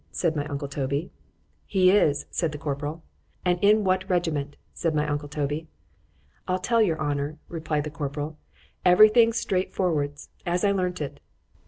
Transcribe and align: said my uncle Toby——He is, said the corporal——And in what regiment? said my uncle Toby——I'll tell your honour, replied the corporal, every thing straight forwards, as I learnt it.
said 0.11 0.35
my 0.35 0.43
uncle 0.47 0.67
Toby——He 0.67 1.91
is, 1.91 2.25
said 2.31 2.51
the 2.51 2.57
corporal——And 2.57 3.59
in 3.63 3.83
what 3.83 4.09
regiment? 4.09 4.55
said 4.73 4.95
my 4.95 5.07
uncle 5.07 5.29
Toby——I'll 5.29 6.57
tell 6.57 6.81
your 6.81 6.99
honour, 6.99 7.37
replied 7.49 7.83
the 7.83 7.91
corporal, 7.91 8.39
every 8.83 9.09
thing 9.09 9.31
straight 9.31 9.75
forwards, 9.75 10.29
as 10.43 10.65
I 10.65 10.71
learnt 10.71 11.01
it. 11.01 11.19